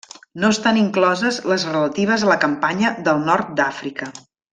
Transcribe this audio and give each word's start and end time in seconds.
No 0.43 0.47
estan 0.53 0.77
incloses 0.83 1.37
les 1.51 1.65
relatives 1.73 2.23
a 2.25 2.31
la 2.33 2.39
campanya 2.45 2.93
del 3.09 3.21
Nord 3.29 3.53
d'Àfrica. 3.61 4.09